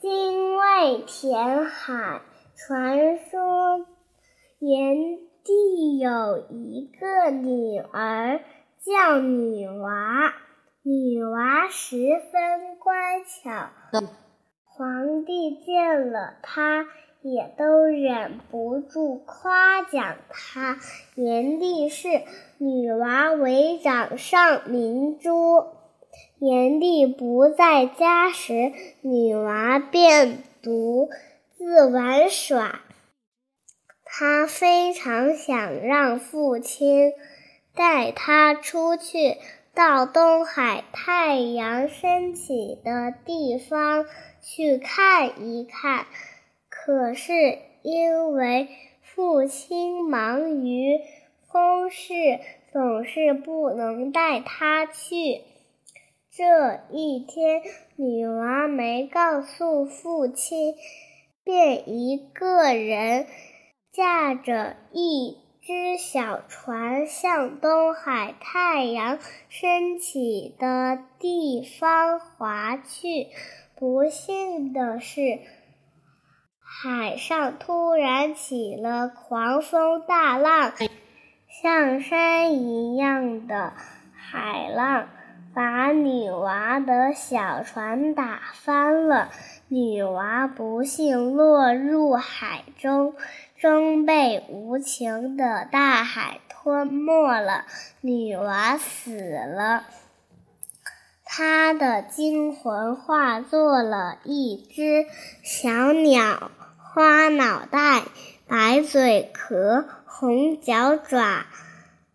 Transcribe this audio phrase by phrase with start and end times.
[0.00, 2.22] 精卫填海。
[2.56, 3.84] 传说
[4.58, 8.40] 炎帝有一个女儿
[8.82, 10.32] 叫女娃，
[10.82, 12.94] 女娃十分乖
[13.24, 13.68] 巧。
[14.64, 16.86] 皇帝见了她，
[17.20, 20.78] 也都忍不住夸奖她。
[21.14, 22.08] 炎帝视
[22.56, 25.79] 女娃为掌上明珠。
[26.40, 31.08] 炎帝不在家时，女娃便独。
[31.62, 32.80] 自玩耍，
[34.02, 37.12] 他非常想让父亲
[37.76, 39.36] 带他出去，
[39.74, 44.06] 到东海太阳升起的地方
[44.40, 46.06] 去看一看。
[46.70, 48.68] 可是因为
[49.02, 50.98] 父亲忙于
[51.46, 52.14] 公事，
[52.72, 55.42] 总是不能带他去。
[56.40, 57.60] 这一天，
[57.96, 60.74] 女娃没告诉父亲。
[61.44, 63.26] 便一个人
[63.92, 69.18] 驾着一只小船向东海太阳
[69.50, 73.26] 升起的地方划去。
[73.78, 75.40] 不幸的是，
[76.58, 80.72] 海上突然起了狂风大浪，
[81.62, 83.74] 像山一样的
[84.14, 85.08] 海浪
[85.52, 89.30] 把女娃的小船打翻了。
[89.68, 93.14] 女娃不幸落入海中，
[93.56, 97.64] 终被无情的大海吞没了。
[98.00, 99.84] 女娃死了，
[101.24, 105.06] 她的精魂化作了一只
[105.42, 108.02] 小鸟，花脑袋，
[108.48, 111.46] 白嘴壳，红脚爪，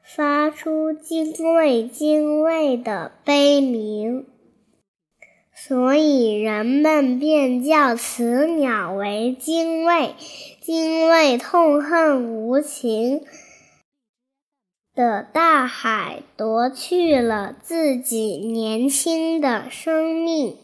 [0.06, 4.28] 发出精卫精卫的悲鸣。
[5.53, 10.14] 所以人们便叫此鸟为精卫。
[10.61, 13.23] 精卫痛恨无情
[14.95, 20.58] 的大海夺去了自己年轻的生命，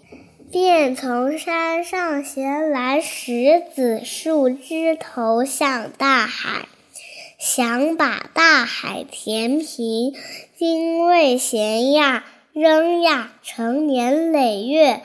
[0.52, 6.68] 便从山上衔来石子树枝投向大海，
[7.44, 10.14] 想把大海填平。
[10.56, 12.24] 精卫衔呀。
[12.54, 15.02] 扔呀，成年累月，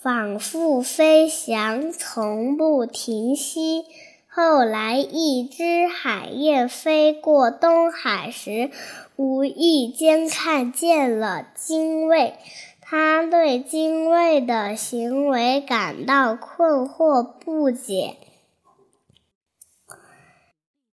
[0.00, 3.84] 反复飞翔，从不停息。
[4.26, 8.70] 后来，一只海燕飞过东海时，
[9.14, 12.34] 无意间看见了精卫。
[12.80, 18.16] 他对精卫的行为感到困惑不解，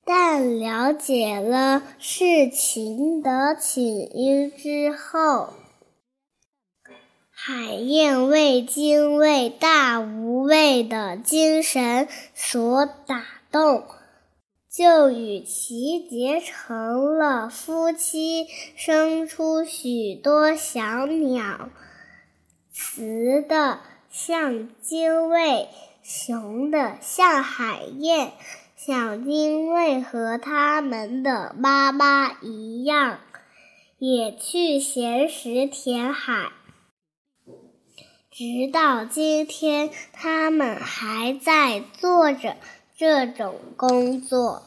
[0.06, 3.82] 但了解了事情的起
[4.12, 5.54] 因之后。
[7.30, 13.84] 海燕为精卫大无畏的精神所打动，
[14.70, 21.68] 就与其结成了夫妻，生出许多小鸟，
[22.72, 25.68] 雌的像精卫，
[26.02, 28.32] 雄的像海燕。
[28.86, 33.18] 小金卫和他们的妈妈一样，
[33.96, 36.52] 也去衔石填海。
[38.30, 42.58] 直到今天，他们还在做着
[42.94, 44.62] 这种工作。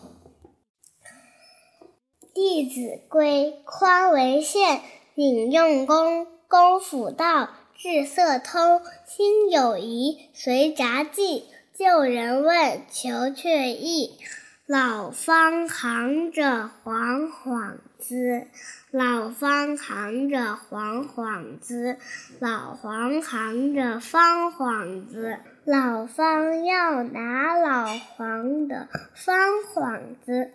[2.33, 4.81] 《弟子规》：宽为限，
[5.13, 11.43] 引用功，功夫到，志色通，心有疑，随札记，
[11.77, 14.17] 旧人问，求却意。
[14.65, 18.47] 老方扛着黄幌子，
[18.89, 21.97] 老方扛着黄幌子，
[22.39, 29.37] 老黄扛着方幌子，老方要拿老黄的方
[29.71, 30.51] 幌子，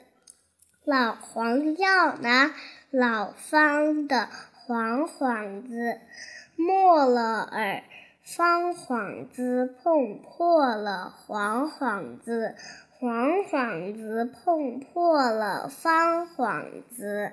[0.84, 2.52] 老黄要拿
[2.90, 4.28] 老方的
[4.66, 6.00] 黄幌子，
[6.56, 7.84] 没了耳，
[8.24, 12.54] 方幌子碰破了黄幌子。
[12.92, 17.32] 黄幌子碰破了方幌子。